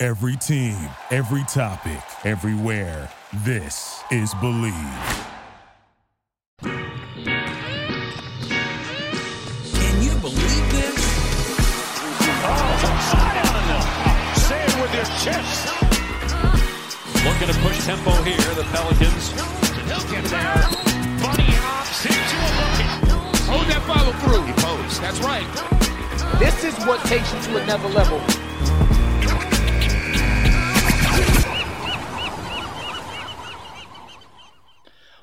[0.00, 0.78] Every team,
[1.10, 3.10] every topic, everywhere.
[3.42, 5.26] This is Bleav.
[6.62, 6.82] Can
[10.00, 11.02] you believe this?
[14.38, 15.66] Say it with your chest.
[17.24, 19.32] Looking to push tempo here, the Pelicans.
[19.32, 20.62] He'll get there.
[21.18, 22.86] Bunny hops into a bucket.
[23.48, 24.46] Hold that follow through.
[24.46, 25.02] He posed.
[25.02, 25.48] That's right.
[26.38, 28.22] This is what takes you to another level.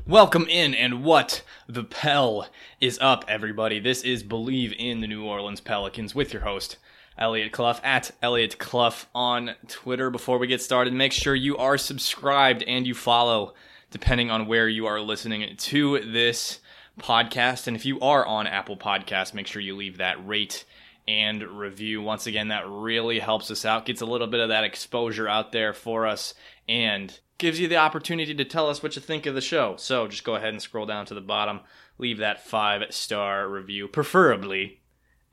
[0.08, 2.48] Welcome in, and what the Pell
[2.80, 3.80] is up, everybody.
[3.80, 6.78] This is Bleav in the New Orleans Pelicans with your host,
[7.18, 10.12] Elliot Clough, at Elliot Clough on Twitter.
[10.12, 13.56] Before we get started, make sure you are subscribed and you follow,
[13.90, 16.60] depending on where you are listening to this
[17.00, 17.66] podcast.
[17.66, 20.66] And if you are on Apple Podcasts, make sure you leave that rate
[21.08, 22.04] and review.
[22.04, 25.52] Once again, that really helps us out, gets a little bit of that exposure out
[25.52, 26.36] there for us,
[26.70, 29.76] and gives you the opportunity to tell us what you think of the show.
[29.78, 31.62] So just go ahead and scroll down to the bottom,
[31.98, 34.82] leave that five star review, preferably,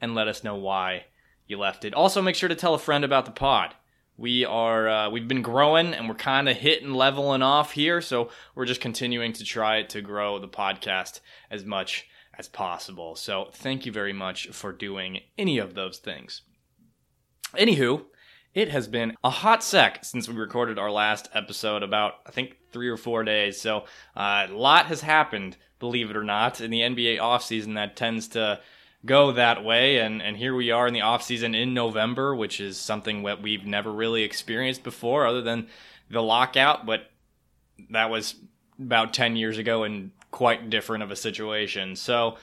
[0.00, 1.05] and let us know why
[1.47, 1.95] you left it.
[1.95, 3.75] Also, make sure to tell a friend about the pod.
[4.17, 8.30] We are uh, we've been growing and we're kind of hitting leveling off here, so
[8.55, 12.06] we're just continuing to try to grow the podcast as much
[12.39, 13.17] as possible.
[13.17, 16.42] So thank you very much for doing any of those things.
[17.56, 18.05] Anywho,
[18.55, 22.56] it has been a hot sec since we recorded our last episode, about I think
[22.70, 23.61] three or four days.
[23.61, 23.84] So
[24.17, 28.29] uh, a lot has happened, believe it or not, in the NBA offseason that tends
[28.29, 28.61] to
[29.05, 29.98] go that way.
[29.98, 33.67] And, and here we are in the offseason in November, which is something that we've
[33.67, 35.68] never really experienced before, other than
[36.11, 36.85] the lockout.
[36.85, 37.11] But
[37.91, 38.35] that was
[38.79, 41.96] about 10 years ago and quite different of a situation.
[41.96, 42.36] So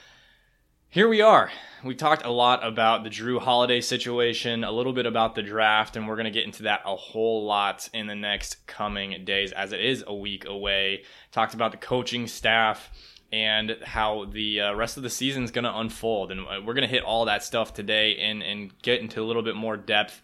[0.92, 1.52] here we are.
[1.84, 5.96] We talked a lot about the Jrue Holiday situation, a little bit about the draft,
[5.96, 9.52] and we're going to get into that a whole lot in the next coming days
[9.52, 11.04] as it is a week away.
[11.32, 12.90] Talked about the coaching staff
[13.32, 16.32] and how the uh, rest of the season is going to unfold.
[16.32, 19.26] And uh, we're going to hit all that stuff today and, and get into a
[19.26, 20.20] little bit more depth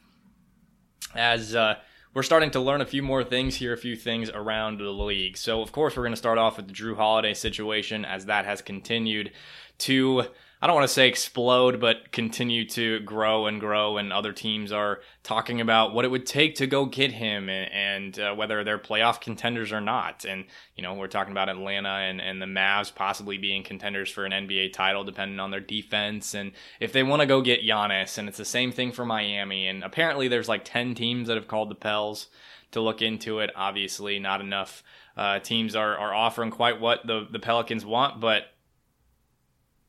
[1.14, 1.76] as uh,
[2.16, 5.38] we're starting to learn a few more things here, a few things around the league.
[5.38, 8.46] So, of course, we're going to start off with the Jrue Holiday situation as that
[8.46, 9.32] has continued
[9.78, 10.26] to
[10.62, 13.98] I don't want to say explode, but continue to grow and grow.
[13.98, 17.72] And other teams are talking about what it would take to go get him and,
[17.72, 20.24] and uh, whether they're playoff contenders or not.
[20.24, 20.46] And,
[20.76, 24.32] you know, we're talking about Atlanta and, and the Mavs possibly being contenders for an
[24.32, 26.34] NBA title, depending on their defense.
[26.34, 29.68] And if they want to go get Giannis, and it's the same thing for Miami.
[29.68, 32.28] And apparently there's like 10 teams that have called the Pels
[32.72, 33.52] to look into it.
[33.56, 34.84] Obviously, not enough
[35.18, 38.55] uh, teams are, are offering quite what the, the Pelicans want, but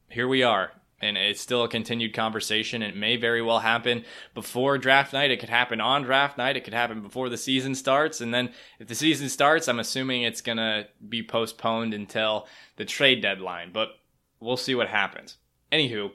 [0.08, 0.72] here we are.
[0.98, 2.82] And it's still a continued conversation.
[2.82, 5.30] It may very well happen before draft night.
[5.30, 6.56] It could happen on draft night.
[6.56, 8.22] It could happen before the season starts.
[8.22, 12.86] And then if the season starts, I'm assuming it's going to be postponed until the
[12.86, 13.72] trade deadline.
[13.72, 13.90] But
[14.40, 15.36] we'll see what happens.
[15.70, 16.12] Anywho,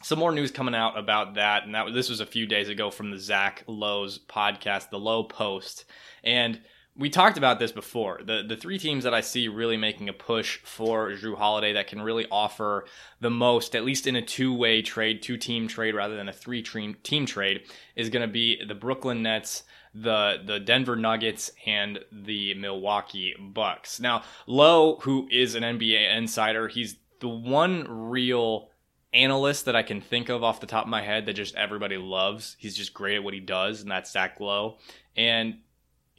[0.00, 1.64] some more news coming out about that.
[1.64, 5.24] And that this was a few days ago from the Zach Lowe's podcast, The Lowe
[5.24, 5.86] Post.
[6.22, 6.60] And
[6.96, 8.20] we talked about this before.
[8.22, 11.86] The the three teams that I see really making a push for Jrue Holiday that
[11.86, 12.84] can really offer
[13.20, 16.32] the most, at least in a two way trade, two team trade rather than a
[16.32, 17.62] three team trade,
[17.96, 19.62] is going to be the Brooklyn Nets,
[19.94, 23.98] the the Denver Nuggets, and the Milwaukee Bucks.
[23.98, 28.68] Now, Lowe, who is an NBA insider, he's the one real
[29.14, 31.96] analyst that I can think of off the top of my head that just everybody
[31.96, 32.56] loves.
[32.58, 34.78] He's just great at what he does, and that's Zach Lowe.
[35.16, 35.58] And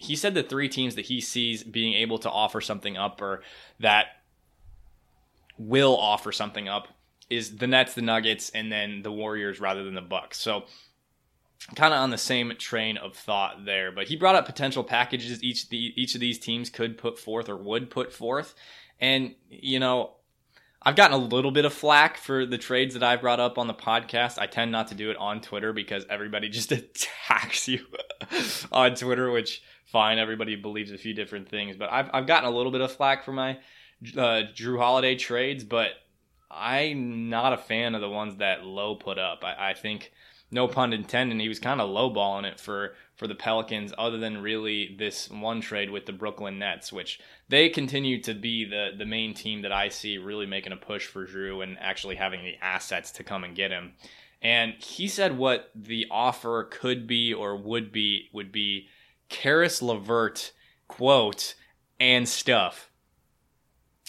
[0.03, 3.41] he said the three teams that he sees being able to offer something up or
[3.79, 4.07] that
[5.57, 6.89] will offer something up
[7.29, 10.39] is the Nets, the Nuggets, and then the Warriors rather than the Bucks.
[10.39, 10.65] So
[11.75, 13.91] kind of on the same train of thought there.
[13.91, 17.47] But he brought up potential packages each the each of these teams could put forth
[17.47, 18.55] or would put forth.
[18.99, 20.15] And you know,
[20.85, 23.67] I've gotten a little bit of flack for the trades that I've brought up on
[23.67, 24.37] the podcast.
[24.37, 27.85] I tend not to do it on Twitter because everybody just attacks you
[28.71, 30.19] on Twitter, which fine.
[30.19, 33.23] Everybody believes a few different things, but I've I've gotten a little bit of flack
[33.23, 33.59] for my
[34.17, 35.91] uh, Jrue Holiday trades, but
[36.51, 39.43] I'm not a fan of the ones that Lowe put up.
[39.43, 40.11] I, I think
[40.51, 44.41] no pun intended, he was kind of lowballing it for for the Pelicans, other than
[44.41, 49.05] really this one trade with the Brooklyn Nets, which they continue to be the the
[49.05, 52.57] main team that I see really making a push for Jrue and actually having the
[52.61, 53.93] assets to come and get him.
[54.41, 58.89] And he said what the offer could be or would be would be
[59.29, 60.51] Caris LeVert
[60.89, 61.55] quote
[62.01, 62.89] and stuff.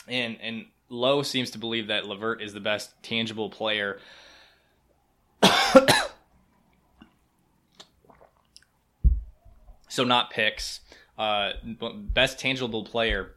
[0.08, 4.00] And and Lowe seems to believe that LeVert is the best tangible player
[9.94, 10.80] so not picks.
[11.16, 11.52] Uh,
[11.94, 13.36] best tangible player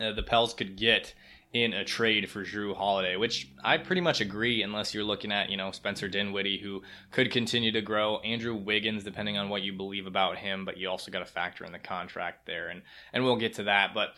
[0.00, 1.14] uh, the Pels could get
[1.52, 5.48] in a trade for Jrue Holiday, which I pretty much agree, unless you're looking at,
[5.48, 9.72] you know, Spencer Dinwiddie, who could continue to grow, Andrew Wiggins, depending on what you
[9.72, 12.82] believe about him, but you also got to factor in the contract there, and
[13.12, 13.94] and we'll get to that.
[13.94, 14.10] But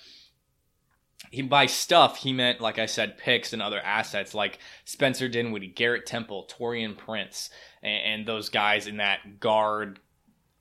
[1.31, 5.69] he by stuff he meant, like I said, picks and other assets like Spencer Dinwiddie,
[5.69, 7.51] Garrett Temple, Taurean Prince,
[7.83, 10.01] and, and those guys in that guard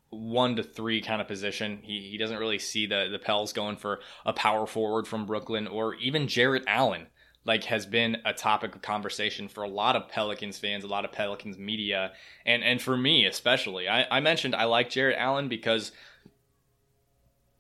[0.10, 1.80] one to three kind of position.
[1.84, 5.68] He, he doesn't really see the, the Pels going for a power forward from Brooklyn
[5.68, 7.08] or even Jarrett Allen,
[7.46, 11.06] like has been a topic of conversation for a lot of Pelicans fans, a lot
[11.06, 12.14] of Pelicans media,
[12.46, 13.88] and, and for me especially.
[13.88, 15.92] I, I mentioned I like Jarrett Allen because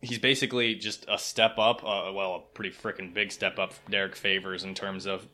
[0.01, 3.91] he's basically just a step up, uh, well, a pretty freaking big step up from
[3.91, 5.27] Derrick Favors in terms of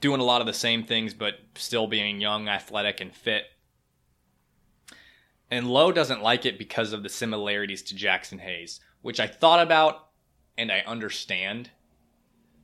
[0.00, 3.44] doing a lot of the same things, but still being young, athletic, and fit
[5.52, 9.60] and Lowe doesn't like it because of the similarities to Jaxson Hayes, which I thought
[9.60, 10.08] about
[10.56, 11.68] and I understand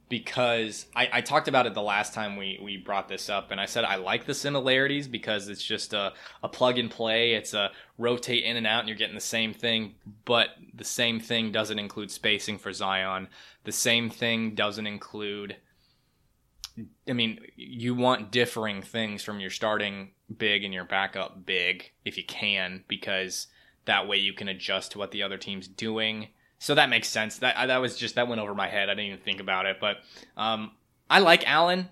[0.09, 3.61] because I, I, talked about it the last time we, we brought this up, and
[3.61, 7.35] I said I like the similarities because it's just a, a plug and play.
[7.35, 11.21] It's a rotate in and out, and you're getting the same thing, but the same
[11.21, 13.29] thing doesn't include spacing for Zion.
[13.65, 15.57] The same thing doesn't include
[17.09, 22.17] I mean, you want differing things from your starting big and your backup big if
[22.17, 23.47] you can, because
[23.85, 26.29] that way you can adjust to what the other team's doing.
[26.59, 27.39] So that makes sense.
[27.39, 28.89] That that was just that went over my head.
[28.89, 29.99] I didn't even think about it, but
[30.37, 30.73] um,
[31.09, 31.89] I like Allen.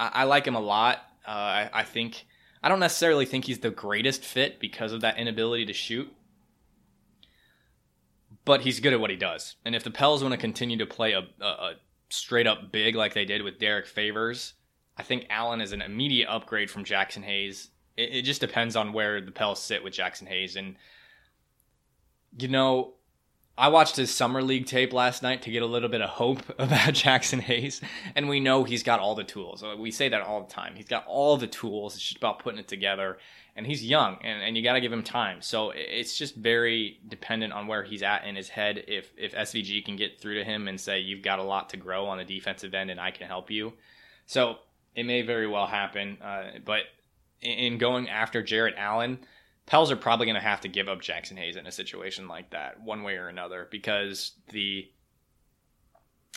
[0.00, 0.98] I, I, like him a lot.
[1.26, 2.26] Uh, I, I think
[2.62, 6.12] I don't necessarily think he's the greatest fit because of that inability to shoot
[8.44, 9.56] but he's good at what he does.
[9.64, 11.72] And if the Pels want to continue to play a, a,
[12.10, 14.54] straight up big like they did with Derrick Favors.
[14.96, 17.70] I think Allen is an immediate upgrade from Jaxson Hayes.
[17.96, 20.56] It, it just depends on where the Pels sit with Jaxson Hayes.
[20.56, 20.76] And,
[22.38, 22.94] you know,
[23.58, 26.42] I watched his summer league tape last night to get a little bit of hope
[26.58, 27.80] about Jaxson Hayes,
[28.14, 29.64] and we know he's got all the tools.
[29.78, 30.74] We say that all the time.
[30.74, 31.94] He's got all the tools.
[31.94, 33.18] It's just about putting it together.
[33.54, 35.40] And he's young, and, and you got to give him time.
[35.40, 38.84] So it's just very dependent on where he's at in his head.
[38.86, 41.78] If if SVG can get through to him and say you've got a lot to
[41.78, 43.72] grow on the defensive end, and I can help you,
[44.26, 44.56] so
[44.94, 46.18] it may very well happen.
[46.20, 46.82] Uh, but
[47.40, 49.18] in going after Jarrett Allen
[49.66, 52.50] Pels are probably going to have to give up Jaxson Hayes in a situation like
[52.50, 54.88] that, one way or another, because the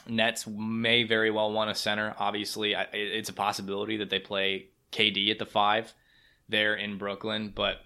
[0.07, 2.15] Nets may very well want a center.
[2.17, 5.93] Obviously, it's a possibility that they play KD at the five
[6.49, 7.77] there in Brooklyn, but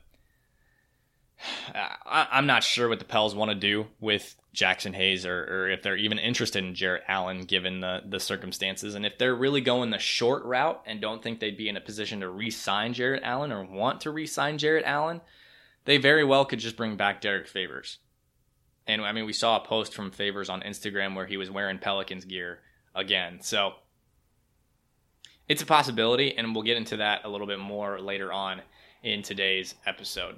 [2.05, 5.81] I'm not sure what the Pels want to do with Jaxson Hayes or, or, if
[5.81, 8.93] they're even interested in Jarrett Allen given the, the circumstances.
[8.93, 11.81] And if they're really going the short route and don't think they'd be in a
[11.81, 15.21] position to re sign Jarrett Allen or want to re sign Jarrett Allen,
[15.85, 17.97] they very well could just bring back Derrick Favors.
[18.85, 21.79] And I mean, we saw a post from Favors on Instagram where he was wearing
[21.79, 22.59] Pelicans gear
[22.93, 23.39] again.
[23.41, 23.73] So
[25.47, 28.61] it's a possibility, and we'll get into that a little bit more later on
[29.01, 30.37] in today's episode.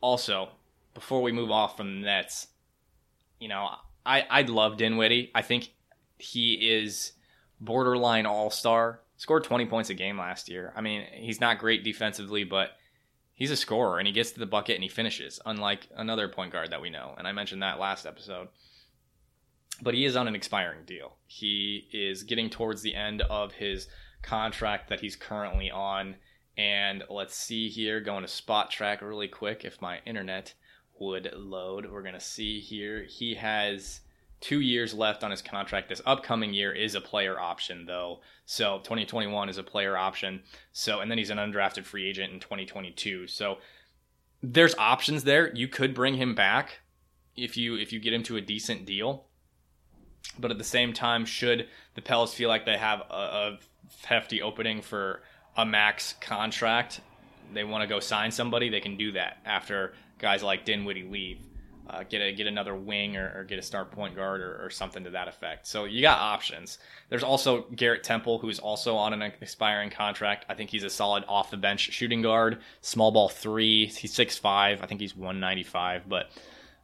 [0.00, 0.50] Also,
[0.94, 2.48] before we move off from the Nets,
[3.40, 3.68] you know,
[4.04, 5.30] I, I love Dinwiddie.
[5.34, 5.70] I think
[6.18, 7.12] he is
[7.60, 9.00] borderline all star.
[9.16, 10.72] Scored 20 points a game last year.
[10.76, 12.70] I mean, he's not great defensively, but
[13.34, 16.52] he's a scorer and he gets to the bucket and he finishes, unlike another point
[16.52, 17.14] guard that we know.
[17.18, 18.48] And I mentioned that last episode.
[19.80, 21.16] But he is on an expiring deal.
[21.26, 23.86] He is getting towards the end of his
[24.22, 26.16] contract that he's currently on.
[26.56, 30.54] And let's see here, going to Spotrac really quick if my internet
[31.00, 31.90] would load.
[31.90, 33.04] We're going to see here.
[33.04, 34.00] He has
[34.40, 35.88] two years left on his contract.
[35.88, 38.20] This upcoming year is a player option, though.
[38.46, 40.42] So 2021 is a player option.
[40.72, 43.26] So, and then he's an undrafted free agent in 2022.
[43.26, 43.58] So
[44.42, 45.54] there's options there.
[45.54, 46.80] You could bring him back
[47.36, 49.24] if you if you get him to a decent deal.
[50.38, 53.58] But at the same time, should the Pels feel like they have a, a
[54.04, 55.22] hefty opening for
[55.56, 57.00] a max contract,
[57.52, 61.38] they want to go sign somebody, they can do that after guys like Dinwiddie leave.
[61.88, 64.70] uh, get a get another wing or, or get a start point guard or, or,
[64.70, 65.66] something to that effect.
[65.66, 66.78] So you got options.
[67.08, 70.44] There's also Garrett Temple, who's also on an expiring contract.
[70.50, 73.86] I think he's a solid off the bench shooting guard, small ball three.
[73.86, 74.82] He's six five.
[74.82, 76.30] I think he's 195, but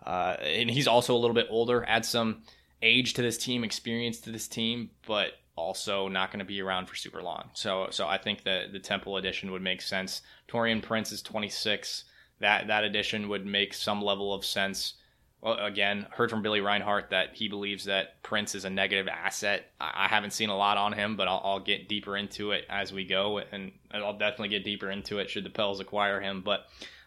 [0.07, 1.85] uh, and he's also a little bit older.
[1.87, 2.43] Add some
[2.81, 6.87] age to this team, experience to this team, but also not going to be around
[6.87, 7.51] for super long.
[7.53, 10.23] So so I think that the Temple addition would make sense.
[10.49, 12.05] Taurean Prince is 26
[12.45, 14.95] that that addition would make some level of sense.
[15.41, 19.73] Well, again, heard from Billy Reinhart that he believes that Prince is a negative asset.
[19.81, 22.67] I, I haven't seen a lot on him, but I'll, I'll, get deeper into it
[22.69, 26.43] as we go, and I'll definitely get deeper into it should the Pels acquire him.
[26.43, 26.67] But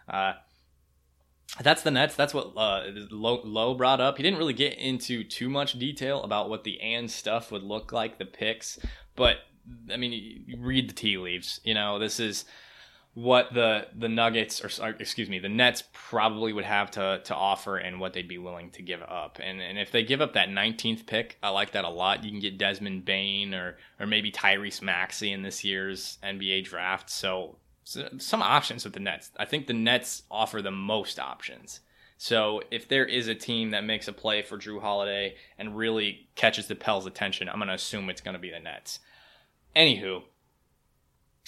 [0.10, 0.34] uh,
[1.62, 2.16] that's the Nets.
[2.16, 4.18] That's what uh, Lowe brought up.
[4.18, 7.92] He didn't really get into too much detail about what the and stuff would look
[7.92, 8.80] like, the picks,
[9.16, 9.38] but
[9.92, 11.60] I mean, read the tea leaves.
[11.64, 12.46] You know, this is
[13.18, 17.78] what the the Nuggets or excuse me the Nets probably would have to to offer
[17.78, 19.40] and what they'd be willing to give up.
[19.44, 22.24] And and if they give up that 19th pick, I like that a lot.
[22.24, 27.10] You can get Desmond Bane or or maybe Tyrese Maxey in this year's NBA draft.
[27.10, 29.32] So, so some options with the Nets.
[29.36, 31.80] I think the Nets offer the most options.
[32.20, 36.30] So if there is a team that makes a play for Jrue Holiday and really
[36.36, 39.00] catches the Pels' attention, I'm going to assume it's going to be the Nets.
[39.76, 40.22] Anywho,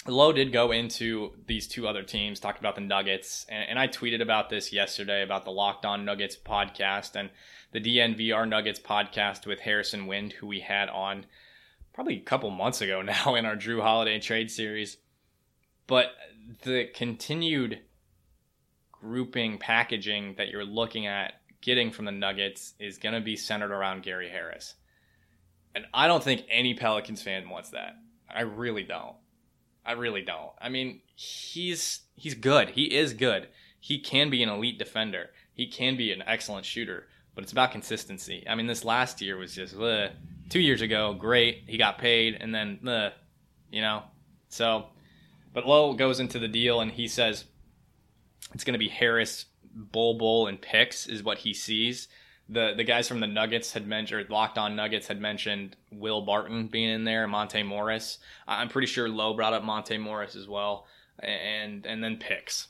[0.08, 3.88] Lowe did go into these two other teams, talked about the Nuggets, and, and, I
[3.88, 7.30] tweeted about this yesterday about the Locked On Nuggets podcast and
[7.74, 11.26] the DNVR Nuggets podcast with Harrison Wind, who we had on
[11.94, 14.98] probably a couple months ago now in our Jrue Holiday trade series.
[15.86, 16.12] But
[16.64, 17.82] the continued
[18.92, 23.72] grouping packaging that you're looking at getting from the Nuggets is going to be centered
[23.72, 24.76] around Gary Harris.
[25.76, 27.96] And I don't think any Pelicans fan wants that.
[28.30, 29.16] I really don't.
[29.86, 30.52] I really don't.
[30.62, 32.70] I mean, he's he's good.
[32.72, 33.48] He is good.
[33.80, 35.30] He can be an elite defender.
[35.54, 38.46] He can be an excellent shooter, but it's about consistency.
[38.48, 40.10] I mean, this last year was just uh,
[40.50, 41.64] two years ago, great.
[41.68, 43.12] He got paid, and then uh,
[43.72, 44.04] you know,
[44.50, 44.88] so.
[45.52, 47.46] But Lowe goes into the deal and he says
[48.54, 52.08] it's going to be Harris, Bol Bol, and picks is what he sees
[52.50, 56.68] the the guys from the Nuggets had mentioned, Locked On Nuggets had mentioned Will Barton
[56.68, 58.18] being in there, Monte Morris.
[58.48, 60.88] I'm pretty sure Lowe brought up Monte Morris as well,
[61.20, 62.68] and and then picks.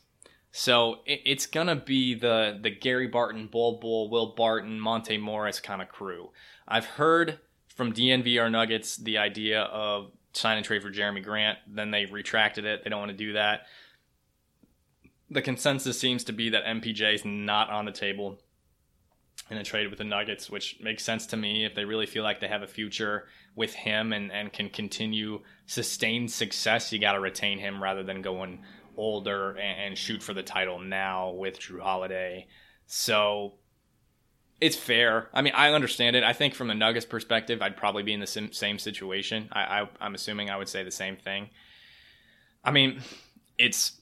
[0.51, 5.61] So it, it's gonna be the the Gary Barton, Bol Bol, Will Barton, Monte Morris
[5.61, 6.31] kind of crew.
[6.67, 11.57] I've heard from DNVR Nuggets the idea of sign and trade for Jerami Grant.
[11.67, 12.83] Then they retracted it.
[12.83, 13.61] They don't want to do that.
[15.29, 18.39] The consensus seems to be that MPJ is not on the table
[19.49, 22.23] in a trade with the Nuggets, which makes sense to me if they really feel
[22.23, 26.91] like they have a future with him and, and can continue sustained success.
[26.91, 28.63] You got to retain him rather than going
[28.95, 32.47] older and, and, shoot for the title now with Jrue Holiday.
[32.85, 33.53] So
[34.61, 35.29] it's fair.
[35.33, 36.23] I mean, I understand it.
[36.23, 39.49] I think from the Nuggets perspective, I'd probably be in the same, same situation.
[39.51, 41.49] I, I, I'm assuming I would say the same thing.
[42.63, 43.01] I mean,
[43.57, 43.98] it's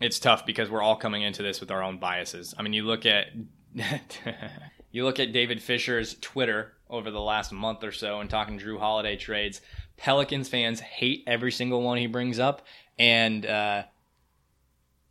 [0.00, 2.54] it's tough because we're all coming into this with our own biases.
[2.58, 3.28] I mean, you look at
[4.90, 8.78] you look at David Fisher's Twitter over the last month or so and talking Jrue
[8.78, 9.60] Holiday trades.
[9.96, 12.62] Pelicans fans hate every single one he brings up,
[12.98, 13.82] and uh,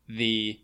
[0.07, 0.59] the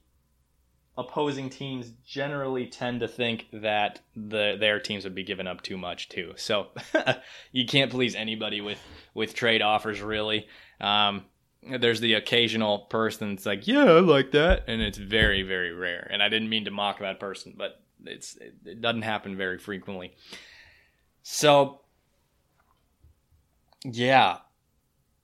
[0.98, 5.78] opposing teams generally tend to think that the their teams would be giving up too
[5.78, 6.34] much too.
[6.38, 6.68] So
[7.52, 8.80] you can't please anybody with
[9.14, 10.48] with trade offers really.
[10.80, 11.26] Um,
[11.70, 16.08] there's the occasional person that's like, yeah, I like that, and it's very, very rare.
[16.12, 20.14] And I didn't mean to mock that person, but it's it, doesn't happen very frequently.
[21.24, 21.82] So,
[23.84, 24.38] yeah,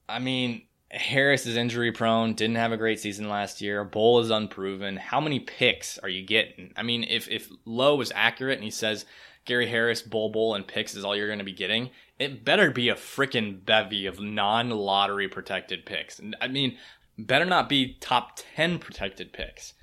[0.08, 3.84] I mean, Harris is injury prone, didn't have a great season last year.
[3.84, 4.98] Bol is unproven.
[4.98, 6.74] How many picks are you getting?
[6.76, 9.06] I mean, if if Lowe is accurate and he says
[9.46, 11.90] Gary Harris, Bol Bol, and picks is all you're going to be getting,
[12.20, 16.20] it better be a freaking bevy of non lottery protected picks.
[16.42, 16.78] I mean,
[17.18, 19.74] better not be top 10 protected picks.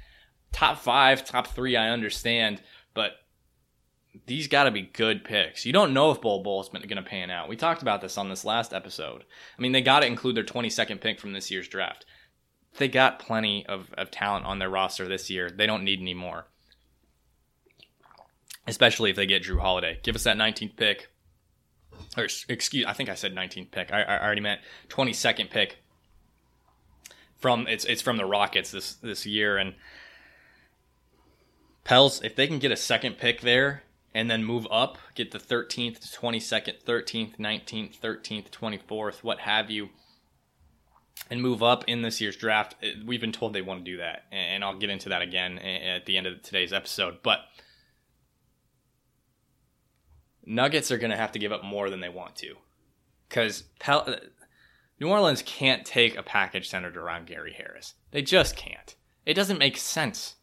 [0.52, 2.62] Top five, top three, I understand,
[2.94, 3.12] but
[4.26, 5.66] these got to be good picks.
[5.66, 7.48] You don't know if Bol is going to pan out.
[7.48, 9.24] We talked about this on this last episode.
[9.58, 12.06] I mean, they got to include their 22nd pick from this year's draft.
[12.78, 15.50] They got plenty of, of talent on their roster this year.
[15.50, 16.46] They don't need any more
[18.66, 19.98] especially if they get Jrue Holiday.
[20.02, 21.08] Give us that 19th pick,
[22.16, 23.92] or excuse, I think I said 19th pick.
[23.92, 25.78] I, I already meant 22nd pick.
[27.38, 29.74] From it's it's from the Rockets this this year, and
[31.84, 33.82] Pels if they can get a second pick there
[34.14, 39.90] and then move up, get the 13th, 22nd, 13th, 19th, 13th, 24th, what have you.
[41.30, 42.74] and move up in this year's draft.
[43.04, 46.06] We've been told they want to do that, and I'll get into that again at
[46.06, 47.18] the end of today's episode.
[47.22, 47.40] But
[50.46, 52.54] Nuggets are going to have to give up more than they want to,
[53.28, 54.16] because Pel-
[55.00, 57.94] New Orleans can't take a package centered around Gary Harris.
[58.12, 58.94] They just can't.
[59.26, 60.36] It doesn't make sense.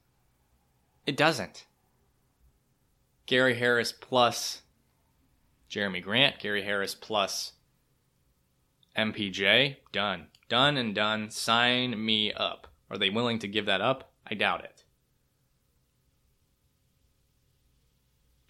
[1.06, 1.66] It doesn't.
[3.26, 4.62] Gary Harris plus
[5.70, 7.54] Jerami Grant, Gary Harris plus
[8.98, 10.28] MPJ, done.
[10.50, 11.32] Done and done.
[11.32, 12.68] Sign me up.
[12.92, 14.12] Are they willing to give that up?
[14.28, 14.84] I doubt it.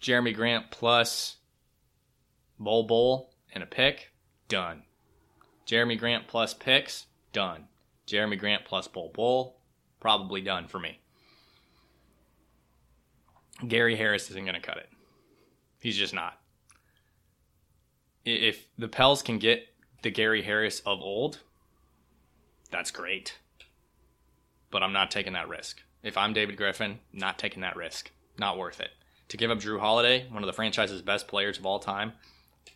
[0.02, 1.36] Jerami Grant plus
[2.58, 4.12] Bol Bol and a pick,
[4.48, 4.82] done.
[5.66, 7.64] Jerami Grant plus picks, done.
[8.06, 9.56] Jerami Grant plus Bol Bol,
[10.00, 11.00] probably done for me.
[13.66, 14.88] Gary Harris isn't going to cut it.
[15.80, 16.40] He's just not.
[18.24, 19.68] If the Pels can get
[20.02, 21.40] the Gary Harris of old,
[22.70, 23.38] that's great.
[24.70, 25.82] But I'm not taking that risk.
[26.02, 28.10] If I'm David Griffin, not taking that risk.
[28.38, 28.90] Not worth it.
[29.28, 32.12] To give up Jrue Holiday, one of the franchise's best players of all time,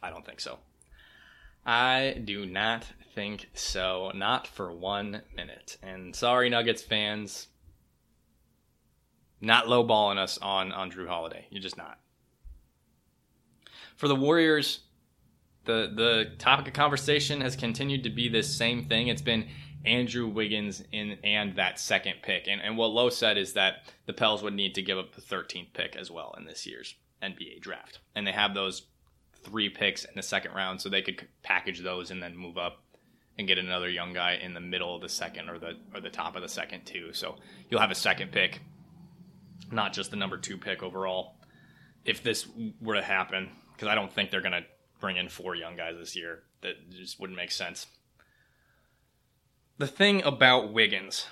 [0.02, 0.58] I don't think so.
[1.66, 4.10] I do not think so.
[4.14, 5.76] Not for one minute.
[5.82, 7.48] And sorry, Nuggets fans.
[9.40, 11.46] Not lowballing us on, on Jrue Holiday.
[11.50, 11.98] You're just not.
[13.96, 14.80] For the Warriors,
[15.64, 19.08] the the topic of conversation has continued to be this same thing.
[19.08, 19.48] It's been
[19.84, 22.48] Andrew Wiggins in and that second pick.
[22.48, 25.20] And and what Lowe said is that the Pels would need to give up the
[25.20, 27.98] 13th pick as well in this year's NBA draft.
[28.14, 28.86] And they have those
[29.42, 32.82] three picks in the second round, so they could package those and then move up
[33.38, 36.10] and get another young guy in the middle of the second or the or the
[36.10, 37.12] top of the second too.
[37.12, 37.36] So
[37.70, 38.60] you'll have a second pick,
[39.70, 41.36] not just the number two pick overall.
[42.04, 42.48] If this
[42.80, 44.64] were to happen, because I don't think they're gonna
[45.00, 47.86] bring in four young guys this year, that just wouldn't make sense.
[49.78, 51.28] The thing about Wiggins,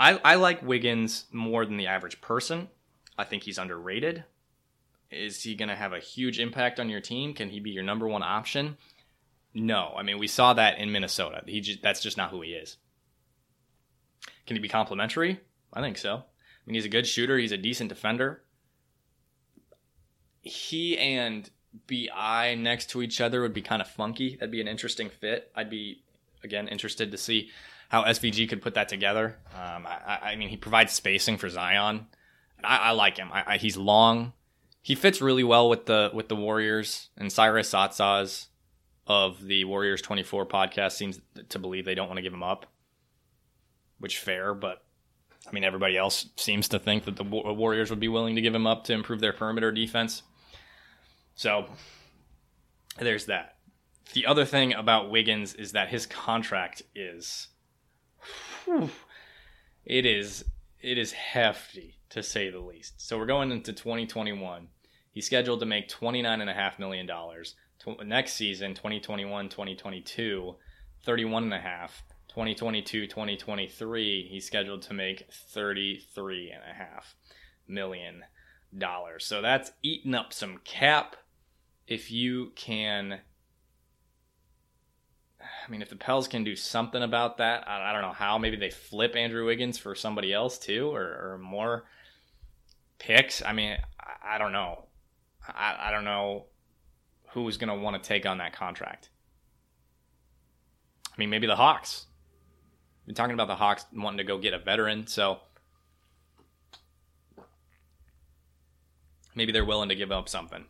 [0.00, 2.68] I, I like Wiggins more than the average person.
[3.16, 4.24] I think he's underrated.
[5.10, 7.34] Is he going to have a huge impact on your team?
[7.34, 8.76] Can he be your number one option?
[9.52, 9.92] No.
[9.96, 11.42] I mean, we saw that in Minnesota.
[11.46, 12.76] He just, that's just not who he is.
[14.46, 15.40] Can he be complimentary?
[15.72, 16.16] I think so.
[16.16, 16.22] I
[16.66, 17.38] mean, he's a good shooter.
[17.38, 18.42] He's a decent defender.
[20.42, 21.48] He and
[21.86, 24.36] BI next to each other would be kind of funky.
[24.36, 25.50] That'd be an interesting fit.
[25.54, 26.02] I'd be
[26.42, 27.50] again interested to see
[27.88, 29.36] how SVG could put that together.
[29.54, 32.06] Um, I, I, mean, he provides spacing for Zion.
[32.62, 33.30] I, I like him.
[33.32, 34.32] I, he's long
[34.82, 38.46] he fits really well with the with the Warriors and Cyrus Saatsaz
[39.06, 42.66] of the Warriors 24 podcast seems to believe they don't want to give him up,
[43.98, 44.84] which fair, but
[45.46, 48.54] I mean everybody else seems to think that the Warriors would be willing to give
[48.54, 50.22] him up to improve their perimeter defense.
[51.34, 51.66] So
[52.98, 53.56] there's that.
[54.12, 57.48] The other thing about Wiggins is that his contract is
[59.84, 60.44] it is
[60.80, 63.00] it is hefty to say the least.
[63.00, 64.68] So we're going into 2021.
[65.12, 67.08] He's scheduled to make $29.5 million.
[68.04, 70.54] Next season, 2021 2022,
[71.06, 71.90] 31.5.
[72.28, 76.50] 2022 2023, he's scheduled to make $33.5
[77.66, 78.22] million.
[79.18, 81.16] So that's eating up some cap.
[81.88, 83.20] If you can
[85.40, 88.38] I mean, if the Pels can do something about that, I, don't know how.
[88.38, 91.84] Maybe they flip Andrew Wiggins for somebody else too, or, or more
[93.00, 93.42] picks.
[93.42, 94.84] I mean, I, I don't know.
[95.48, 96.44] I, I don't know
[97.30, 99.08] who's going to want to take on that contract.
[101.08, 102.06] I mean, maybe the Hawks.
[103.06, 105.40] We're talking about the Hawks wanting to go get a veteran, so
[109.34, 110.66] maybe they're willing to give up something.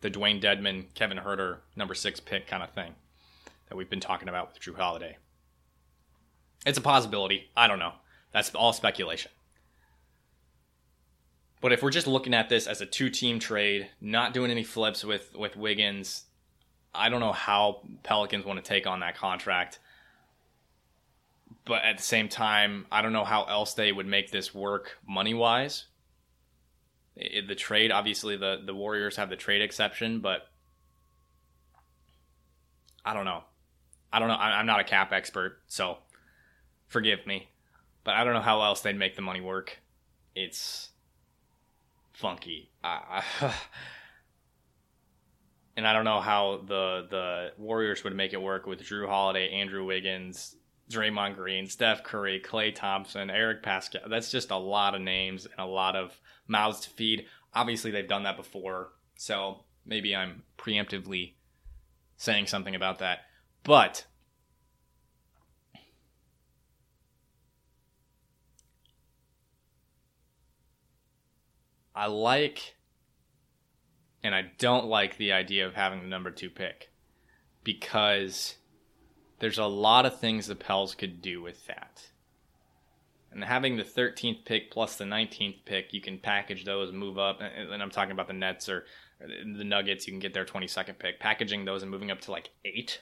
[0.00, 2.94] The Dewayne Dedmon, Kevin Huerter, number six pick kind of thing
[3.68, 5.18] that we've been talking about with Jrue Holiday.
[6.64, 7.50] It's a possibility.
[7.56, 7.92] I don't know.
[8.32, 9.30] That's all speculation.
[11.62, 15.04] But if we're just looking at this as a two-team trade, not doing any flips
[15.04, 16.24] with with Wiggins,
[16.92, 19.78] I don't know how Pelicans want to take on that contract.
[21.64, 24.98] But at the same time, I don't know how else they would make this work
[25.06, 25.84] money-wise.
[27.14, 30.48] The trade, obviously, the the Warriors have the trade exception, but
[33.04, 33.44] I don't know.
[34.12, 34.34] I don't know.
[34.34, 35.98] I'm not a cap expert, so
[36.88, 37.50] forgive me,
[38.02, 39.78] but I don't know how else they'd make the money work.
[40.34, 40.88] It's
[42.12, 42.70] funky.
[42.82, 43.54] I, I,
[45.76, 49.50] and I don't know how the the Warriors would make it work with Jrue Holiday,
[49.50, 50.56] Andrew Wiggins,
[50.90, 54.08] Draymond Green, Steph Curry, Klay Thompson, Eric Paschall.
[54.08, 57.26] That's just a lot of names and a lot of mouths to feed.
[57.54, 61.34] Obviously, they've done that before, so maybe I'm preemptively
[62.16, 63.20] saying something about that.
[63.64, 64.06] But
[71.94, 72.74] I like
[74.22, 76.90] and I don't like the idea of having the number two pick
[77.64, 78.56] because
[79.40, 82.08] there's a lot of things the Pels could do with that.
[83.32, 87.40] And having the 13th pick plus the 19th pick, you can package those, move up.
[87.40, 88.84] And I'm talking about the Nets or
[89.20, 91.18] the Nuggets, you can get their 22nd pick.
[91.18, 93.00] Packaging those and moving up to like eight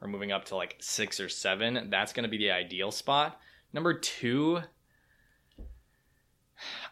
[0.00, 3.40] or moving up to like six or seven, that's going to be the ideal spot.
[3.72, 4.60] Number two,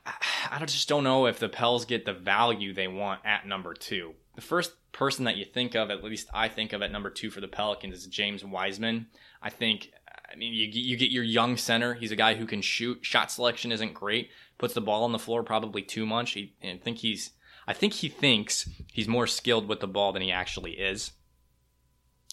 [0.05, 4.15] I just don't know if the Pels get the value they want at number two.
[4.35, 7.31] The first person that you think of, at least I think of at number two
[7.31, 9.07] for the Pelicans, is James Wiseman.
[9.41, 9.91] I think,
[10.33, 11.95] I mean, you, you get your young center.
[11.95, 12.99] He's a guy who can shoot.
[13.03, 14.31] Shot selection isn't great.
[14.59, 16.33] Puts the ball on the floor probably too much.
[16.33, 17.31] He, I think he's,
[17.67, 21.13] I think he thinks he's more skilled with the ball than he actually is,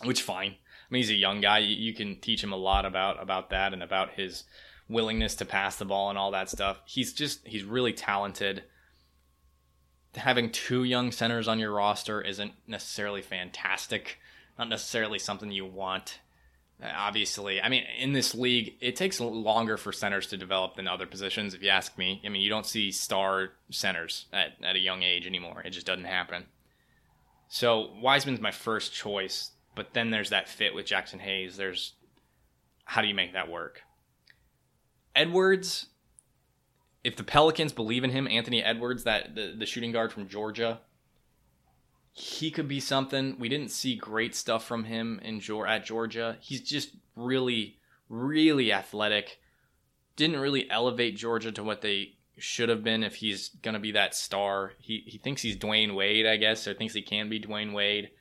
[0.04, 0.52] which fine.
[0.52, 1.60] I mean, he's a young guy.
[1.60, 4.46] You, you can teach him a lot about about that and about his
[4.90, 6.82] willingness to pass the ball and all that stuff.
[6.86, 8.64] He's just he's really talented.
[10.16, 14.18] Having two young centers on your roster isn't necessarily fantastic.
[14.58, 16.20] Not necessarily something you want.
[16.82, 20.88] Uh, obviously, I mean, in this league, it takes longer for centers to develop than
[20.88, 22.22] other positions, if you ask me.
[22.26, 25.62] I mean, you don't see star centers at, at a young age anymore.
[25.64, 26.46] It just doesn't happen.
[27.50, 31.58] So Wiseman's my first choice, but then there's that fit with Jaxson Hayes.
[31.58, 31.94] There's
[32.86, 33.84] how do you make that work?
[35.16, 35.88] Edwards,
[37.04, 40.82] if the Pelicans believe in him, Anthony Edwards, that the, the shooting guard from Georgia,
[42.12, 43.38] he could be something.
[43.40, 46.38] We didn't see great stuff from him in at Georgia.
[46.42, 47.78] He's just really,
[48.10, 49.40] really athletic.
[50.16, 54.16] Didn't really elevate Georgia to what they should have been if he's gonna be that
[54.16, 54.74] star.
[54.80, 58.12] He he thinks he's Dwyane Wade, I guess, or thinks he can be Dwyane Wade.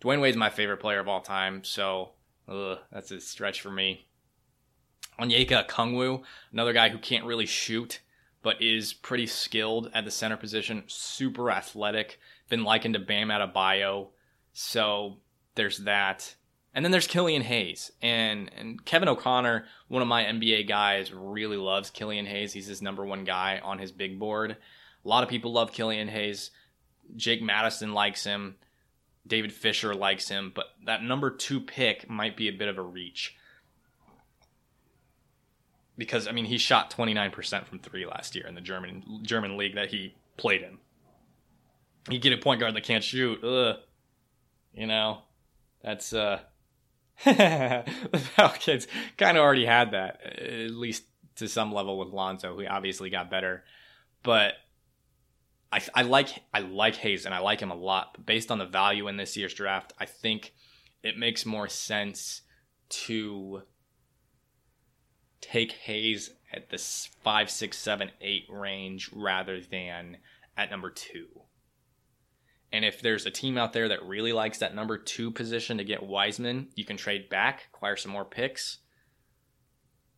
[0.00, 2.12] Dwyane Wade's my favorite player of all time, so
[2.48, 4.05] ugh, that's a stretch for me.
[5.20, 8.00] Onyeka Okongwu, another guy who can't really shoot,
[8.42, 14.08] but is pretty skilled at the center position, super athletic, been likened to Bam Adebayo.
[14.52, 15.18] So
[15.54, 16.34] there's that.
[16.74, 17.90] And then there's Killian Hayes.
[18.02, 22.52] And and Kevin O'Connor, one of my NBA guys, really loves Killian Hayes.
[22.52, 24.52] He's his number one guy on his big board.
[25.04, 26.50] A lot of people love Killian Hayes.
[27.16, 28.56] Jake Madison likes him.
[29.26, 32.82] David Fisher likes him, but that number two pick might be a bit of a
[32.82, 33.34] reach
[35.96, 39.74] because I mean he shot 29% from 3 last year in the German German league
[39.74, 40.78] that he played in.
[42.08, 43.42] You get a point guard that can't shoot.
[43.42, 43.76] Ugh.
[44.72, 45.22] You know,
[45.82, 46.40] that's uh
[47.24, 51.04] the Falcons kind of already had that at least
[51.36, 53.64] to some level with Lonzo, who obviously got better.
[54.22, 54.54] But
[55.72, 58.10] I, I like I like Hayes and I like him a lot.
[58.14, 60.52] But based on the value in this year's draft, I think
[61.02, 62.42] it makes more sense
[62.88, 63.62] to
[65.50, 66.78] take Hayes at the
[67.22, 70.18] five, six, seven, eight range rather than
[70.56, 71.26] at number two.
[72.72, 75.84] And if there's a team out there that really likes that number two position to
[75.84, 78.78] get Wiseman, you can trade back, acquire some more picks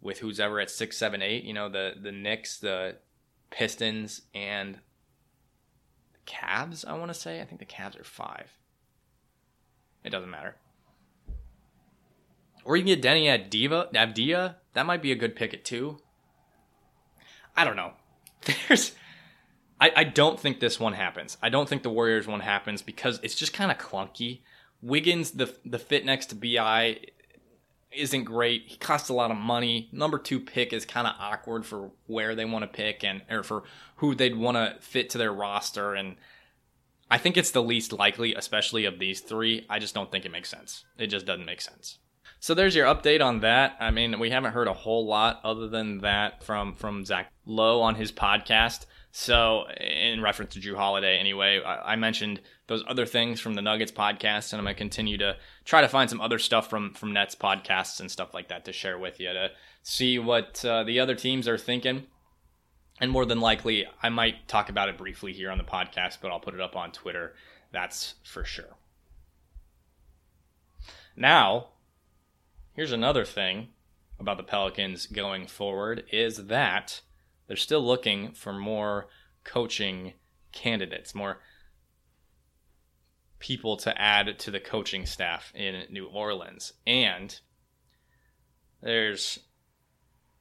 [0.01, 1.45] with who's ever at six, seven, eight.
[1.45, 2.97] You know, the the Knicks, the
[3.51, 4.77] Pistons, and
[6.13, 7.41] the Cavs, I want to say.
[7.41, 8.51] I think the Cavs are five.
[10.05, 10.57] It doesn't matter.
[12.65, 14.57] Or you can get Deni at Diva Avdija.
[14.79, 15.99] That might be a good pick at two.
[17.57, 17.95] I don't know.
[18.69, 18.93] There's
[19.81, 21.37] I, I don't think this one happens.
[21.43, 24.43] I don't think the Warriors one happens because it's just kind of clunky.
[24.81, 27.01] Wiggins, the the fit next to BI
[27.91, 28.67] isn't great.
[28.67, 29.89] He costs a lot of money.
[29.91, 33.43] Number two pick is kind of awkward for where they want to pick and or
[33.43, 33.65] for
[33.97, 35.97] who they'd want to fit to their roster.
[35.97, 36.15] And
[37.11, 39.67] I think it's the least likely, especially of these three.
[39.69, 40.85] I just don't think it makes sense.
[40.97, 41.99] It just doesn't make sense.
[42.41, 43.77] So there's your update on that.
[43.81, 47.81] I mean, we haven't heard a whole lot other than that from from Zach Lowe
[47.81, 48.87] on his podcast.
[49.11, 53.63] So in reference to Jrue Holiday, anyway, I, I mentioned those other things from the
[53.63, 57.13] Nuggets podcast, and I'm gonna continue to try to find some other stuff from from
[57.13, 59.51] Nets podcasts and stuff like that to share with you to
[59.83, 62.07] see what uh, the other teams are thinking.
[63.01, 66.31] And more than likely, I might talk about it briefly here on the podcast, but
[66.31, 67.35] I'll put it up on Twitter.
[67.73, 68.77] That's for sure.
[71.17, 71.69] Now,
[72.79, 73.71] Here's another thing
[74.21, 77.01] about the Pelicans going forward is that
[77.49, 79.09] they're still looking for more
[79.43, 80.13] coaching
[80.53, 81.41] candidates, more
[83.41, 86.75] people to add to the coaching staff in New Orleans.
[86.87, 87.41] And
[88.81, 89.41] there's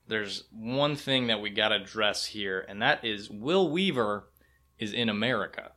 [0.07, 4.29] there's one thing that we got to address here and that is Will Weaver
[4.77, 5.71] is in America.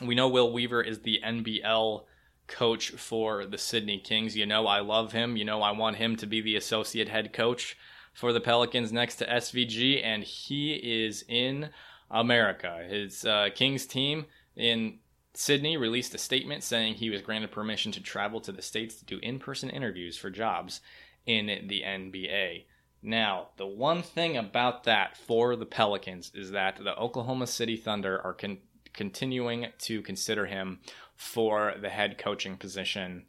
[0.00, 2.04] We know Will Weaver is the NBL
[2.52, 4.36] coach for the Sydney Kings.
[4.36, 5.36] You know, I love him.
[5.36, 7.76] You know, I want him to be the associate head coach
[8.12, 11.70] for the Pelicans next to SVG, and he is in
[12.10, 12.84] America.
[12.88, 14.98] His uh, Kings team in
[15.34, 19.04] Sydney released a statement saying he was granted permission to travel to the States to
[19.04, 20.80] do in person interviews for jobs
[21.26, 22.66] in the NBA.
[23.02, 28.20] Now, the one thing about that for the Pelicans is that the Oklahoma City Thunder
[28.22, 28.58] are con-
[28.92, 30.80] continuing to consider him
[31.22, 33.24] for the head coaching position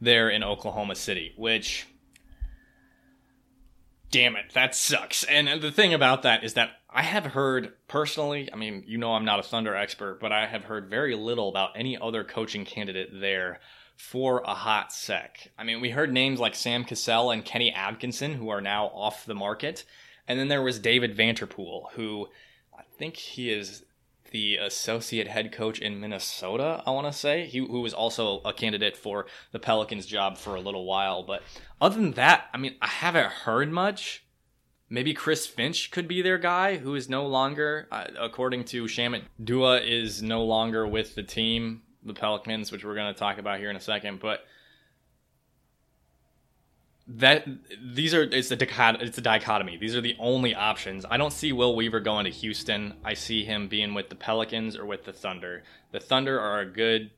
[0.00, 1.86] there in Oklahoma City, which
[4.10, 5.22] damn it, that sucks.
[5.24, 9.14] And the thing about that is that I have heard personally, I mean, you know,
[9.14, 12.64] I'm not a Thunder expert, but I have heard very little about any other coaching
[12.64, 13.60] candidate there
[13.96, 15.52] for a hot sec.
[15.56, 19.26] I mean, we heard names like Sam Cassell and Kenny Atkinson, who are now off
[19.26, 19.84] the market.
[20.26, 22.28] And then there was David Vanterpool, who
[22.76, 23.84] I think he is
[24.30, 28.52] the associate head coach in Minnesota, I want to say, he, who was also a
[28.52, 31.22] candidate for the Pelicans job for a little while.
[31.22, 31.42] But
[31.80, 34.24] other than that, I mean, I haven't heard much.
[34.88, 39.22] Maybe Chris Finch could be their guy, who is no longer, uh, according to Shamit
[39.42, 43.60] Dua, is no longer with the team, the Pelicans, which we're going to talk about
[43.60, 44.18] here in a second.
[44.18, 44.44] But
[47.16, 47.46] that
[47.82, 48.56] these are it's a
[49.00, 49.76] it's a dichotomy.
[49.76, 51.04] These are the only options.
[51.10, 52.94] I don't see Will Weaver going to Houston.
[53.04, 55.64] I see him being with the Pelicans or with the Thunder.
[55.90, 57.10] The Thunder are a good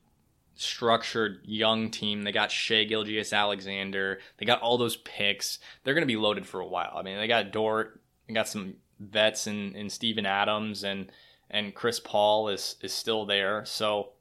[0.54, 2.22] structured young team.
[2.22, 4.20] They got Shai Gilgeous-Alexander.
[4.38, 5.58] They got all those picks.
[5.82, 6.94] They're going to be loaded for a while.
[6.96, 8.00] I mean, they got Dort.
[8.26, 11.10] They got some vets and and Steven Adams and
[11.50, 13.64] and Chris Paul is is still there.
[13.66, 14.12] So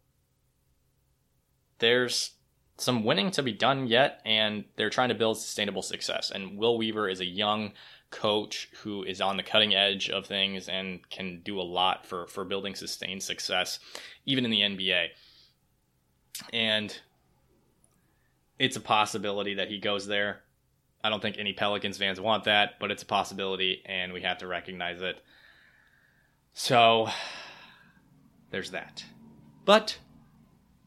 [1.79, 2.31] there's
[2.81, 6.31] some winning to be done yet, and they're trying to build sustainable success.
[6.31, 7.73] And Will Weaver is a young
[8.09, 12.25] coach who is on the cutting edge of things and can do a lot for,
[12.25, 13.79] for building sustained success,
[14.25, 15.07] even in the NBA.
[16.51, 16.97] And
[18.57, 20.41] it's a possibility that he goes there.
[21.03, 24.39] I don't think any Pelicans fans want that, but it's a possibility, and we have
[24.39, 25.21] to recognize it.
[26.53, 27.09] So,
[28.49, 29.05] there's that.
[29.65, 29.97] But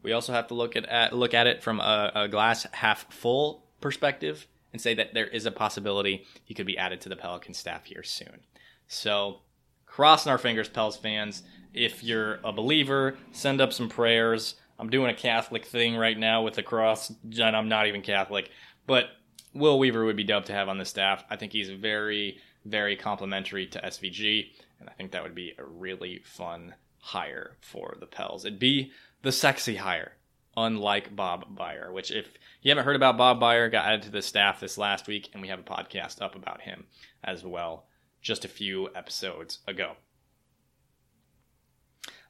[0.04, 3.12] we also have to look at, at look at it from a, a glass half
[3.12, 7.16] full perspective and say that there is a possibility he could be added to the
[7.16, 8.40] Pelican staff here soon.
[8.86, 9.40] So,
[9.86, 11.42] crossing our fingers, Pels fans.
[11.72, 14.56] If you're a believer, send up some prayers.
[14.78, 18.50] I'm doing a Catholic thing right now with the cross, and I'm not even Catholic.
[18.86, 19.06] But
[19.54, 21.24] Will Weaver would be dope to have on the staff.
[21.30, 24.48] I think he's very, very complimentary to SVG,
[24.80, 28.44] and I think that would be a really fun hire for the Pels.
[28.44, 28.90] It'd be
[29.24, 30.12] the sexy hire,
[30.56, 32.28] unlike Bob Beyer, which if
[32.62, 35.42] you haven't heard about Bob Beyer, got added to the staff this last week, and
[35.42, 36.84] we have a podcast up about him
[37.24, 37.86] as well
[38.20, 39.92] just a few episodes ago.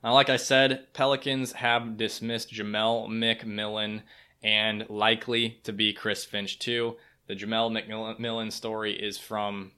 [0.03, 4.03] Now, like I said, Pelicans have dismissed Jamelle McMillan
[4.43, 6.97] and likely to be Chris Finch too.
[7.27, 9.73] The Jamelle McMillan story is from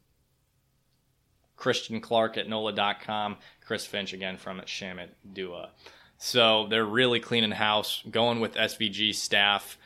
[1.57, 3.37] Christian Clark at NOLA.com.
[3.65, 5.71] Chris Finch again from Shamit Dua.
[6.19, 9.79] So they're really cleaning house, going with SVG staff.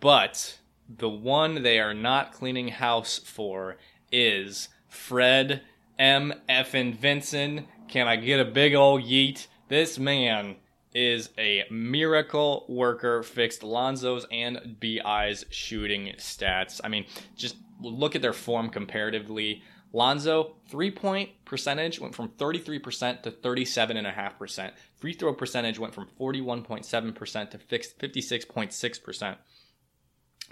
[0.00, 0.58] But
[0.88, 3.78] the one they are not cleaning house for
[4.10, 5.62] is Fred
[5.98, 6.34] M.
[6.48, 6.74] F.
[6.74, 7.66] and Vinson.
[7.88, 9.46] Can I get a big old yeet?
[9.68, 10.56] This man
[10.94, 16.80] is a miracle worker, fixed Lonzo's and BI's shooting stats.
[16.84, 17.06] I mean,
[17.36, 19.62] just look at their form comparatively.
[19.92, 24.72] Lonzo, three point percentage went from 33% to 37.5%.
[24.96, 29.36] Free throw percentage went from 41.7% to 56.6%.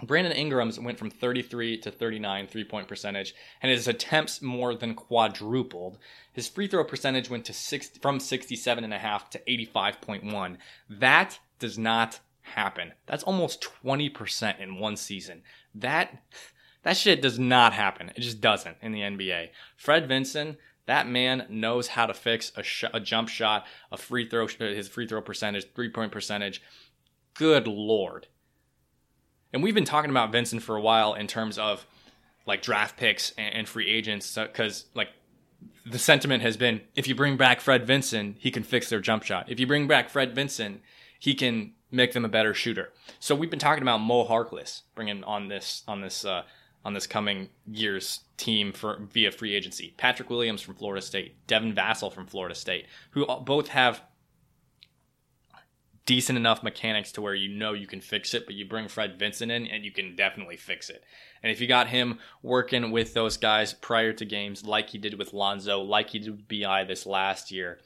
[0.03, 4.95] Brandon Ingram's went from 33 to 39 three point percentage, and his attempts more than
[4.95, 5.97] quadrupled.
[6.33, 10.57] His free throw percentage went to six, from 67.5 to 85.1.
[10.89, 12.93] That does not happen.
[13.05, 15.43] That's almost 20% in one season.
[15.75, 16.23] That
[16.83, 18.11] that shit does not happen.
[18.15, 19.49] It just doesn't in the NBA.
[19.77, 24.27] Fred Vinson, that man knows how to fix a, sh- a jump shot, a free
[24.27, 26.61] throw, his free throw percentage, three point percentage.
[27.33, 28.27] Good lord.
[29.53, 31.85] And we've been talking about Vinson for a while in terms of
[32.45, 35.09] like draft picks and, and free agents because like
[35.85, 39.23] the sentiment has been if you bring back Fred Vinson, he can fix their jump
[39.23, 39.49] shot.
[39.49, 40.81] If you bring back Fred Vinson,
[41.19, 42.91] he can make them a better shooter.
[43.19, 46.43] So we've been talking about Mo Harkless bringing on this on this uh,
[46.83, 49.93] on this coming year's team for via free agency.
[49.97, 54.01] Patrick Williams from Florida State, Devin Vassell from Florida State, who both have
[56.05, 59.19] decent enough mechanics to where you know you can fix it, but you bring Fred
[59.19, 61.03] Vinson in and you can definitely fix it.
[61.43, 65.17] And if you got him working with those guys prior to games, like he did
[65.17, 67.79] with Lonzo, like he did with BI this last year,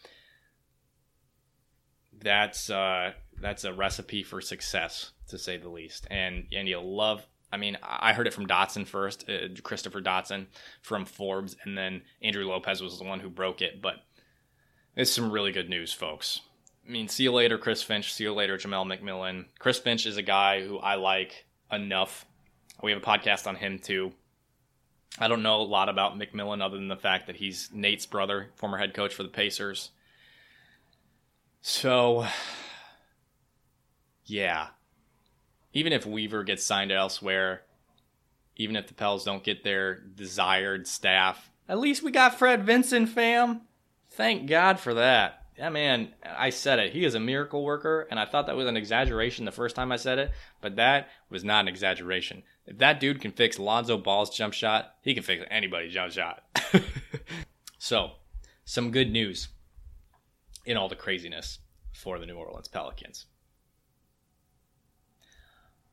[2.17, 6.07] that's uh, that's a recipe for success to say the least.
[6.09, 10.47] And and you love I mean, I heard it from Dotson first, uh, Christopher Dotson
[10.81, 13.81] from Forbes, and then Andrew Lopez was the one who broke it.
[13.81, 14.03] But
[14.93, 16.41] it's some really good news, folks.
[16.85, 18.13] I mean, see you later, Chris Finch.
[18.13, 19.45] See you later, Jamelle McMillan.
[19.57, 22.25] Chris Finch is a guy who I like enough.
[22.83, 24.11] We have a podcast on him too.
[25.17, 28.49] I don't know a lot about McMillan other than the fact that he's Nate's brother,
[28.55, 29.91] former head coach for the Pacers.
[31.61, 32.27] So,
[34.25, 34.67] yeah.
[35.75, 37.61] Even if Weaver gets signed elsewhere,
[38.55, 43.05] even if the Pels don't get their desired staff, at least we got Fred Vinson,
[43.05, 43.61] fam.
[44.09, 45.43] Thank God for that.
[45.57, 46.93] Yeah, man, I said it.
[46.93, 49.91] He is a miracle worker, and I thought that was an exaggeration the first time
[49.91, 52.43] I said it, but that was not an exaggeration.
[52.65, 56.43] If that dude can fix Lonzo Ball's jump shot, he can fix anybody's jump shot.
[57.77, 58.11] so,
[58.63, 59.49] some good news
[60.65, 61.59] in all the craziness
[61.93, 63.25] for the New Orleans Pelicans.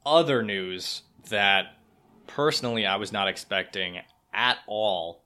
[0.04, 1.76] Other news that
[2.26, 4.00] personally I was not expecting
[4.32, 5.24] at all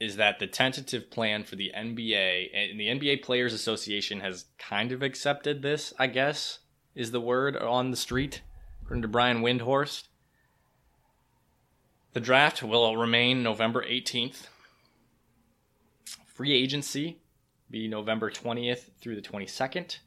[0.00, 4.92] is that the tentative plan for the NBA and the NBA Players Association has kind
[4.92, 6.60] of accepted this, I guess,
[6.94, 8.40] is the word on the street,
[8.82, 10.08] according to Brian Windhorst.
[12.14, 14.48] The draft will remain November 18th.
[16.26, 17.20] Free agency
[17.70, 19.98] be November 20th through the 22nd.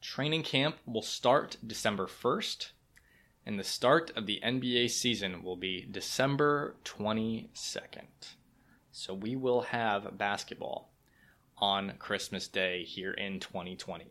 [0.00, 2.70] Training camp will start December 1st.
[3.46, 8.34] And the start of the NBA season will be December 22nd.
[8.90, 10.90] So we will have basketball
[11.56, 14.06] on Christmas Day here in 2020.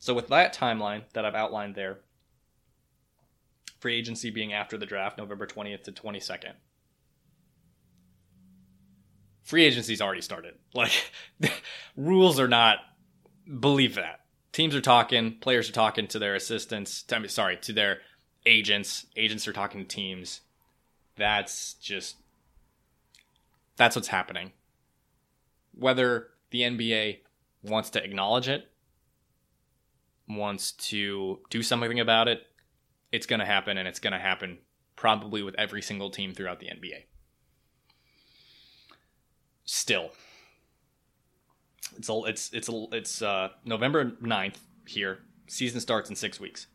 [0.00, 1.98] So, with that timeline that I've outlined there,
[3.80, 6.54] free agency being after the draft, November 20th to 22nd,
[9.42, 10.54] free agency's already started.
[10.74, 11.12] Like,
[11.96, 12.78] rules are not,
[13.60, 14.19] believe that.
[14.52, 17.98] Teams are talking, players are talking to their assistants, to, sorry, to their
[18.46, 20.40] agents, agents are talking to teams
[21.20, 22.16] that's just
[23.76, 24.52] that's what's happening.
[25.74, 27.18] Whether the NBA
[27.62, 28.68] wants to acknowledge it,
[30.28, 32.42] wants to do something about it,
[33.12, 34.58] it's going to happen and it's going to happen
[34.96, 37.04] probably with every single team throughout the NBA.
[39.64, 40.10] Still,
[41.96, 45.20] it's a, it's it's a, it's uh, November 9th here.
[45.46, 46.66] Season starts in 6 weeks.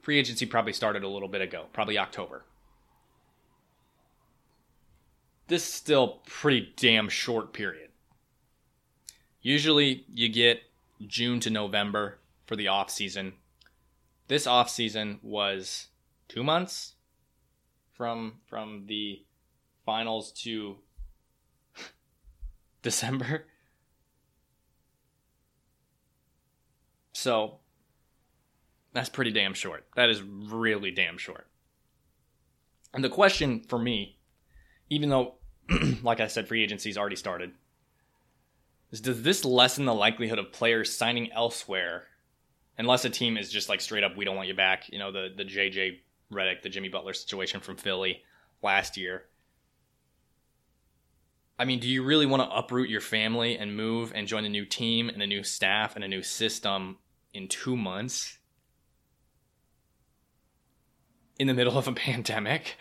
[0.00, 2.44] Free agency probably started a little bit ago, probably October.
[5.48, 7.90] This is still pretty damn short period.
[9.42, 10.62] Usually you get
[11.06, 13.34] June to November for the off season.
[14.28, 15.88] This off season was
[16.28, 16.94] 2 months
[17.94, 19.22] from from the
[19.84, 20.76] finals to
[22.82, 23.46] December.
[27.14, 27.58] So
[28.92, 29.86] that's pretty damn short.
[29.96, 31.48] That is really damn short.
[32.94, 34.18] And the question for me,
[34.88, 35.34] even though,
[36.02, 37.52] like I said, free agency's already started,
[38.90, 42.04] is does this lessen the likelihood of players signing elsewhere
[42.78, 44.88] unless a team is just like straight up, we don't want you back?
[44.88, 45.98] You know, the, the JJ
[46.32, 48.22] Redick, the Jimmy Butler situation from Philly
[48.62, 49.24] last year.
[51.58, 54.48] I mean, do you really want to uproot your family and move and join a
[54.48, 56.98] new team and a new staff and a new system
[57.34, 58.38] in two months?
[61.38, 62.76] in the middle of a pandemic?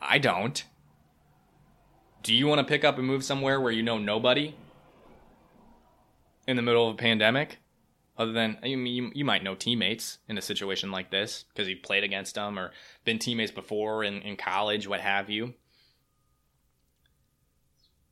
[0.00, 0.64] I don't.
[2.22, 4.54] Do you want to pick up and move somewhere where you know nobody
[6.46, 7.58] in the middle of a pandemic?
[8.16, 11.68] Other than I mean, you, you might know teammates in a situation like this because
[11.68, 12.72] you played against them or
[13.04, 15.54] been teammates before in, in college, what have you.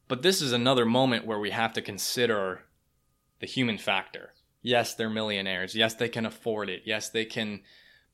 [0.08, 2.62] But this is another moment where we have to consider
[3.40, 4.32] the human factor.
[4.62, 5.74] Yes, they're millionaires.
[5.74, 6.82] Yes, they can afford it.
[6.84, 7.60] Yes, they can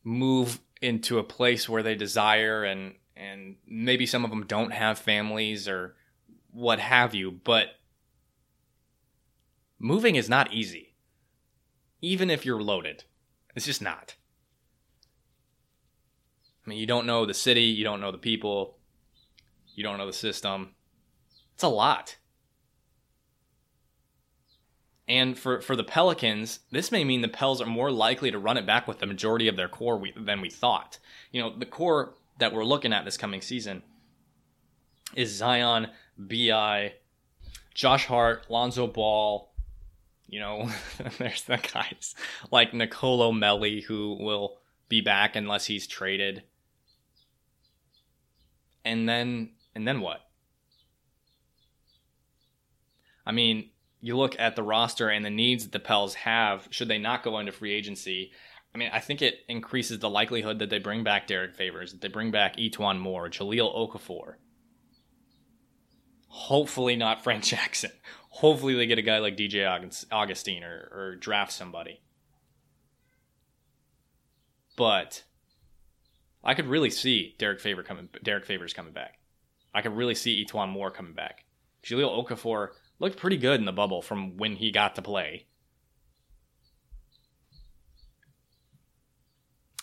[0.04, 4.98] move into a place where they desire and and maybe some of them don't have
[4.98, 5.94] families or
[6.52, 7.68] what have you, but
[9.78, 10.85] moving is not easy.
[12.00, 13.04] Even if you're loaded.
[13.54, 14.16] It's just not.
[16.64, 18.76] I mean, you don't know the city, you don't know the people,
[19.74, 20.74] you don't know the system.
[21.54, 22.16] It's a lot.
[25.08, 28.56] And for, for the Pelicans, this may mean the Pels are more likely to run
[28.56, 30.98] it back with the majority of their core we, than we thought.
[31.30, 33.82] You know, the core that we're looking at this coming season
[35.14, 35.88] is Zion,
[36.18, 36.94] BI,
[37.72, 39.52] Josh Hart, Lonzo Ball.
[40.28, 40.70] You know,
[41.18, 42.14] there's the guys
[42.50, 44.58] like Nicolo Melli who will
[44.88, 46.42] be back unless he's traded.
[48.84, 50.20] And then and then what?
[53.26, 53.70] I mean,
[54.00, 57.24] you look at the roster and the needs that the Pels have, should they not
[57.24, 58.30] go into free agency,
[58.74, 62.02] I mean, I think it increases the likelihood that they bring back Derrick Favors, that
[62.02, 64.34] they bring back E'Twaun Moore, Jahlil Okafor.
[66.28, 67.90] Hopefully not Frank Jackson.
[68.36, 69.66] Hopefully they get a guy like DJ
[70.12, 72.02] Augustine or, or draft somebody.
[74.76, 75.24] But
[76.44, 79.20] I could really see Derrick Favor coming Derrick Favors coming back.
[79.72, 81.46] I could really see E'Twaun Moore coming back.
[81.82, 85.46] Jahlil Okafor looked pretty good in the bubble from when he got to play.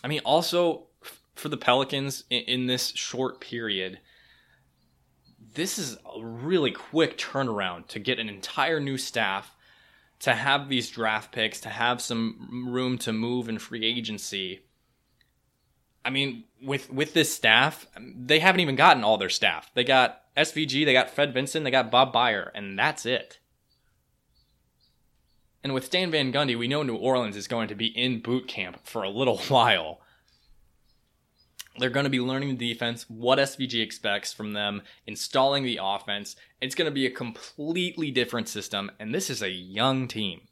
[0.04, 0.86] I mean, also
[1.34, 3.98] for the Pelicans in, in this short period,
[5.54, 9.54] this is a really quick turnaround to get an entire new staff,
[10.20, 14.60] to have these draft picks, to have some room to move in free agency.
[16.04, 19.70] I mean, with with this staff, they haven't even gotten all their staff.
[19.74, 23.38] They got SVG, they got Fred Vinson, they got Bob Beyer, and that's it.
[25.62, 28.46] And with Stan Van Gundy, we know New Orleans is going to be in boot
[28.46, 30.00] camp for a little while.
[31.78, 36.36] They're going to be learning the defense, what SVG expects from them, installing the offense.
[36.60, 40.42] It's going to be a completely different system, and this is a young team.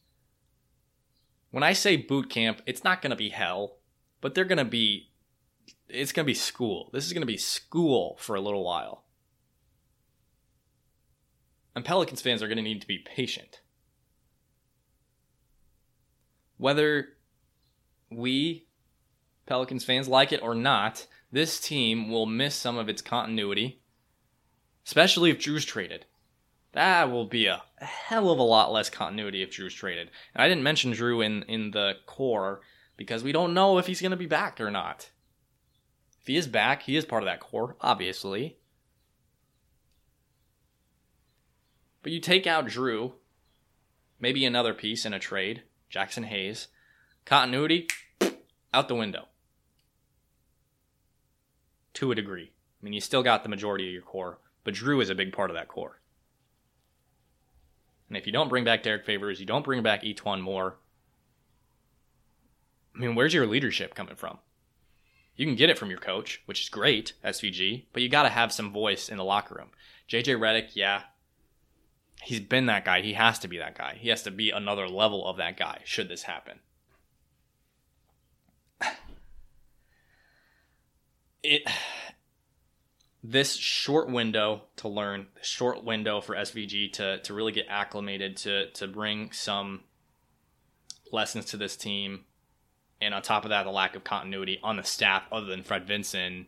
[1.52, 3.76] When I say boot camp, it's not going to be hell,
[4.20, 5.10] but they're going to be
[5.88, 6.88] it's going to be school.
[6.92, 9.04] This is going to be school for a little while.
[11.74, 13.60] And Pelicans fans are going to need to be patient.
[16.56, 17.08] Whether
[18.10, 18.66] we
[19.46, 23.80] Pelicans fans like it or not, this team will miss some of its continuity,
[24.86, 26.06] especially if Jrue's traded.
[26.72, 30.10] That will be a hell of a lot less continuity if Jrue's traded.
[30.34, 32.60] And I didn't mention Jrue in, in the core
[32.96, 35.10] because we don't know if he's going to be back or not.
[36.20, 38.58] If he is back, he is part of that core, obviously.
[42.02, 43.12] But you take out Jrue,
[44.18, 45.62] maybe another piece in a trade,
[45.92, 46.68] Jaxson Hayes,
[47.24, 47.88] continuity
[48.72, 49.26] out the window
[51.94, 52.52] to a degree.
[52.52, 55.32] I mean, you still got the majority of your core, but Jrue is a big
[55.32, 56.00] part of that core.
[58.08, 60.76] And if you don't bring back Derrick Favors, you don't bring back E'Twaun Moore,
[62.94, 64.38] I mean, where's your leadership coming from?
[65.34, 68.28] You can get it from your coach, which is great, SVG, but you got to
[68.28, 69.70] have some voice in the locker room.
[70.08, 71.04] JJ Redick, yeah,
[72.22, 73.00] he's been that guy.
[73.00, 73.96] He has to be that guy.
[73.98, 76.60] He has to be another level of that guy should this happen.
[81.42, 81.62] It
[83.22, 88.70] this short window to learn, short window for SVG to to really get acclimated to
[88.72, 89.84] to bring some
[91.12, 92.24] lessons to this team,
[93.00, 95.86] and on top of that, the lack of continuity on the staff other than Fred
[95.86, 96.46] Vinson,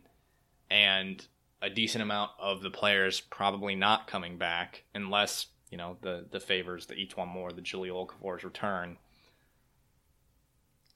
[0.69, 1.25] and
[1.61, 6.39] a decent amount of the players probably not coming back unless you know the the
[6.39, 8.97] favors the E'Twaun Moore, the Jahlil Okafor's return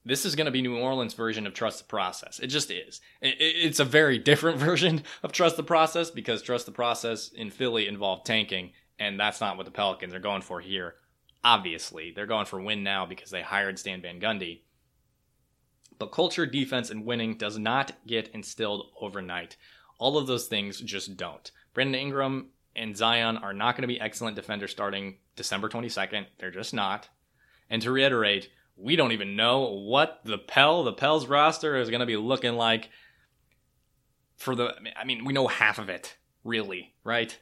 [0.04, 2.38] this is going to be New Orleans' version of Trust the Process.
[2.38, 3.00] It just is.
[3.20, 7.86] It's a very different version of Trust the Process because Trust the Process in Philly
[7.86, 10.94] involved tanking, and that's not what the Pelicans are going for here.
[11.44, 14.62] Obviously, they're going for win now because they hired Stan Van Gundy.
[15.98, 19.56] But culture, defense, and winning does not get instilled overnight.
[19.98, 21.50] All of those things just don't.
[21.74, 26.24] Brandon Ingram and Zion are not going to be excellent defenders starting December 22nd.
[26.38, 27.08] They're just not.
[27.68, 28.48] And to reiterate,
[28.80, 32.54] we don't even know what the Pell, the Pels roster is going to be looking
[32.54, 32.88] like
[34.36, 34.74] for the.
[34.96, 37.38] I mean, we know half of it, really, right?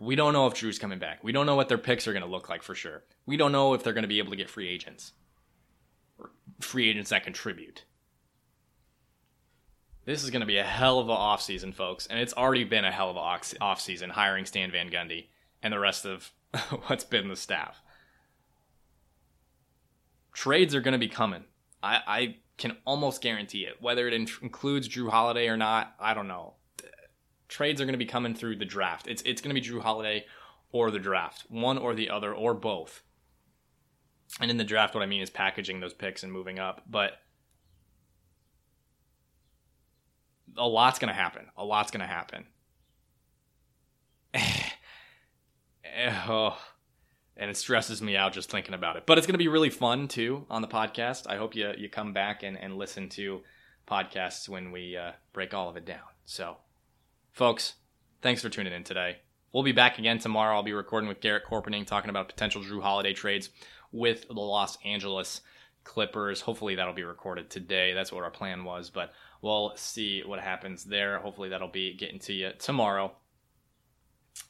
[0.00, 1.22] We don't know if Jrue's coming back.
[1.24, 3.04] We don't know what their picks are going to look like for sure.
[3.24, 5.12] We don't know if they're going to be able to get free agents
[6.18, 7.84] or free agents that contribute.
[10.04, 12.84] This is going to be a hell of an offseason, folks, and it's already been
[12.84, 15.28] a hell of an offseason hiring Stan Van Gundy
[15.62, 16.30] and the rest of
[16.86, 17.82] what's been the staff
[20.36, 21.44] trades are going to be coming.
[21.82, 23.80] I, I can almost guarantee it.
[23.80, 26.54] Whether it in- includes Jrue Holiday or not, I don't know.
[27.48, 29.08] Trades are going to be coming through the draft.
[29.08, 30.26] It's it's going to be Jrue Holiday
[30.72, 33.02] or the draft, one or the other or both.
[34.38, 36.82] And in the draft, what I mean is packaging those picks and moving up.
[36.86, 37.12] But
[40.58, 41.46] a lot's going to happen.
[41.56, 42.46] A lot's going to happen.
[45.98, 46.58] Eh, oh
[47.36, 49.04] and it stresses me out just thinking about it.
[49.06, 51.26] But it's going to be really fun too on the podcast.
[51.28, 53.42] I hope you you come back and, and listen to
[53.86, 56.00] podcasts when we uh, break all of it down.
[56.24, 56.56] So,
[57.32, 57.74] folks,
[58.22, 59.18] thanks for tuning in today.
[59.52, 60.56] We'll be back again tomorrow.
[60.56, 63.50] I'll be recording with Garrett Corpening talking about potential Jrue Holiday trades
[63.92, 65.40] with the Los Angeles
[65.84, 66.40] Clippers.
[66.40, 67.94] Hopefully that'll be recorded today.
[67.94, 71.18] That's what our plan was, but we'll see what happens there.
[71.18, 73.12] Hopefully that'll be getting to you tomorrow.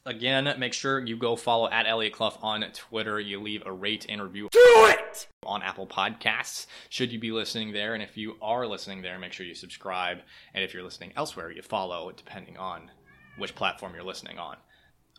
[0.05, 3.19] Again, make sure you go follow at Elliot Clough on Twitter.
[3.19, 4.47] You leave a rate and review.
[4.51, 4.59] Do
[4.89, 5.27] it!
[5.43, 7.93] On Apple Podcasts, should you be listening there.
[7.93, 10.19] And if you are listening there, make sure you subscribe.
[10.53, 12.91] And if you're listening elsewhere, you follow, depending on
[13.37, 14.57] which platform you're listening on.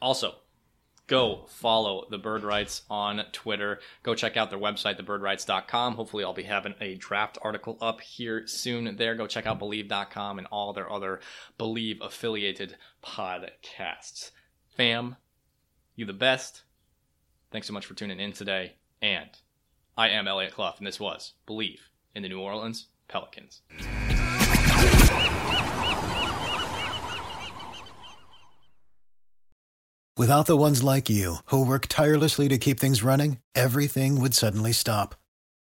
[0.01, 0.37] Also,
[1.07, 3.81] go follow the Bird Writes on Twitter.
[4.03, 8.47] Go check out their website, thebirdwrites.com Hopefully, I'll be having a draft article up here
[8.47, 9.15] soon there.
[9.15, 11.21] Go check out bleav.com and all their other
[11.57, 14.31] believe affiliated podcasts.
[14.79, 15.17] Fam,
[15.97, 16.63] you the best.
[17.51, 18.75] Thanks so much for tuning in today.
[19.03, 19.29] And
[19.97, 21.81] I am Elliot Clough, and this was Bleav
[22.15, 23.63] in the New Orleans Pelicans.
[30.17, 34.73] Without the ones like you, who work tirelessly to keep things running, everything would suddenly
[34.73, 35.17] stop.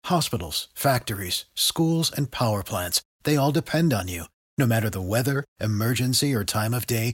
[0.06, 4.26] Hospitals, factories, schools, and power plants, they all depend on you.
[4.58, 7.14] No matter the weather, emergency, or time of day,